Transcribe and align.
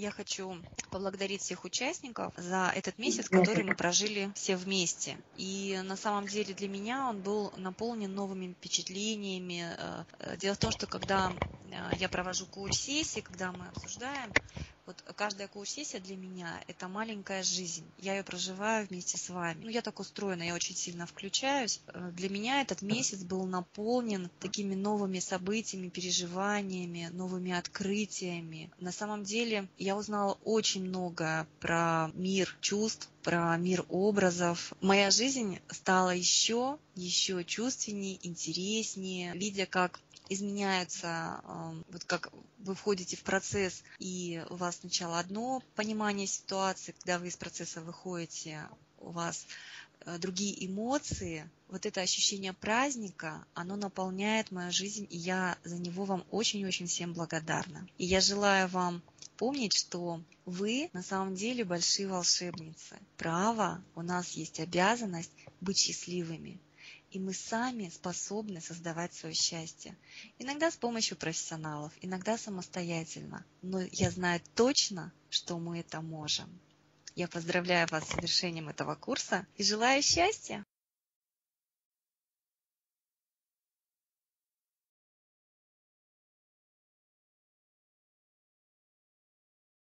я 0.00 0.10
хочу 0.10 0.56
поблагодарить 0.90 1.42
всех 1.42 1.64
участников 1.64 2.32
за 2.36 2.72
этот 2.74 2.98
месяц, 2.98 3.28
который 3.28 3.62
мы 3.64 3.76
прожили 3.76 4.32
все 4.34 4.56
вместе. 4.56 5.18
И 5.36 5.80
на 5.84 5.96
самом 5.96 6.26
деле 6.26 6.54
для 6.54 6.68
меня 6.68 7.08
он 7.08 7.20
был 7.20 7.52
наполнен 7.56 8.12
новыми 8.14 8.54
впечатлениями. 8.54 9.74
Э, 9.76 10.04
э, 10.18 10.36
дело 10.36 10.54
в 10.54 10.58
том, 10.58 10.70
что 10.70 10.86
когда 10.86 11.32
э, 11.70 11.96
я 11.98 12.08
провожу 12.08 12.46
коуч-сессии, 12.46 13.20
когда 13.20 13.52
мы 13.52 13.68
обсуждаем 13.68 14.32
вот 14.90 15.14
каждая 15.16 15.46
коуч-сессия 15.46 16.00
для 16.00 16.16
меня– 16.16 16.60
это 16.66 16.88
маленькая 16.88 17.44
жизнь. 17.44 17.84
Я 17.98 18.16
ее 18.16 18.24
проживаю 18.24 18.86
вместе 18.86 19.18
с 19.18 19.28
вами. 19.28 19.62
Ну, 19.62 19.68
я 19.70 19.82
так 19.82 20.00
устроена, 20.00 20.42
я 20.42 20.54
очень 20.54 20.74
сильно 20.74 21.06
включаюсь. 21.06 21.80
Э, 21.86 22.10
для 22.12 22.28
меня 22.28 22.60
этот 22.60 22.82
месяц 22.82 23.22
был 23.22 23.46
наполнен 23.46 24.30
такими 24.40 24.74
новыми 24.74 25.20
событиями, 25.20 25.90
переживаниями, 25.90 27.08
новыми 27.12 27.52
открытиями. 27.52 28.70
На 28.80 28.90
самом 28.90 29.22
деле 29.22 29.68
я 29.78 29.96
узнала 29.96 30.38
очень 30.42 30.82
много 30.84 31.46
про 31.60 32.10
мир 32.14 32.56
чувств, 32.60 33.08
про 33.22 33.56
мир 33.56 33.84
образов. 33.88 34.72
Моя 34.80 35.10
жизнь 35.10 35.58
стала 35.68 36.10
еще, 36.10 36.78
еще 36.94 37.44
чувственнее, 37.44 38.18
интереснее, 38.26 39.32
видя, 39.34 39.66
как 39.66 40.00
изменяются, 40.28 41.42
вот 41.90 42.04
как 42.04 42.32
вы 42.58 42.74
входите 42.74 43.16
в 43.16 43.22
процесс, 43.22 43.82
и 43.98 44.44
у 44.48 44.56
вас 44.56 44.76
сначала 44.76 45.18
одно 45.18 45.62
понимание 45.74 46.26
ситуации, 46.26 46.92
когда 46.92 47.18
вы 47.18 47.28
из 47.28 47.36
процесса 47.36 47.80
выходите, 47.80 48.60
у 48.98 49.10
вас 49.10 49.46
э, 50.04 50.18
другие 50.18 50.66
эмоции, 50.66 51.50
вот 51.68 51.86
это 51.86 52.00
ощущение 52.00 52.52
праздника, 52.52 53.44
оно 53.54 53.76
наполняет 53.76 54.52
мою 54.52 54.70
жизнь, 54.70 55.06
и 55.10 55.16
я 55.16 55.56
за 55.64 55.76
него 55.76 56.04
вам 56.04 56.24
очень-очень 56.30 56.86
всем 56.86 57.12
благодарна. 57.12 57.88
И 57.98 58.04
я 58.04 58.20
желаю 58.20 58.68
вам 58.68 59.02
помнить, 59.40 59.74
что 59.74 60.22
вы 60.44 60.90
на 60.92 61.02
самом 61.02 61.34
деле 61.34 61.64
большие 61.64 62.06
волшебницы. 62.06 62.98
Право, 63.16 63.82
у 63.94 64.02
нас 64.02 64.32
есть 64.32 64.60
обязанность 64.60 65.32
быть 65.62 65.78
счастливыми 65.78 66.60
и 67.10 67.18
мы 67.18 67.32
сами 67.32 67.88
способны 67.88 68.60
создавать 68.60 69.12
свое 69.14 69.34
счастье. 69.34 69.96
Иногда 70.38 70.70
с 70.70 70.76
помощью 70.76 71.16
профессионалов, 71.16 71.92
иногда 72.02 72.38
самостоятельно. 72.38 73.44
Но 73.62 73.80
я 73.80 74.10
знаю 74.10 74.40
точно, 74.54 75.12
что 75.28 75.58
мы 75.58 75.80
это 75.80 76.02
можем. 76.02 76.48
Я 77.16 77.26
поздравляю 77.26 77.88
вас 77.90 78.04
с 78.04 78.14
завершением 78.14 78.68
этого 78.68 78.94
курса 78.94 79.46
и 79.56 79.64
желаю 79.64 80.02
счастья! 80.02 80.64